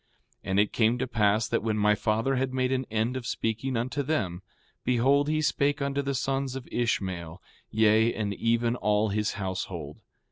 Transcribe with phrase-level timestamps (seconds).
[0.41, 3.27] 4:10 And it came to pass that when my father had made an end of
[3.27, 4.41] speaking unto them,
[4.83, 7.39] behold, he spake unto the sons of Ishmael,
[7.69, 10.01] yea, and even all his household.